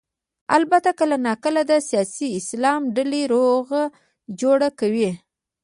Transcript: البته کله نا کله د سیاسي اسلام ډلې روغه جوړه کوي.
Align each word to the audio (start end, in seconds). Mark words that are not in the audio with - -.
البته 0.57 0.89
کله 0.99 1.17
نا 1.25 1.33
کله 1.43 1.61
د 1.69 1.73
سیاسي 1.89 2.27
اسلام 2.39 2.81
ډلې 2.95 3.21
روغه 3.33 3.81
جوړه 4.41 4.69
کوي. 4.79 5.11